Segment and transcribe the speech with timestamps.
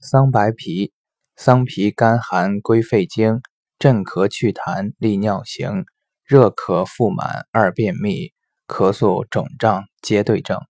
[0.00, 0.92] 桑白皮
[1.34, 3.42] 桑皮甘寒归肺经
[3.80, 5.84] 镇咳祛痰利尿行
[6.24, 8.32] 热咳腹满二便秘
[8.68, 10.60] 咳嗽肿胀皆对症。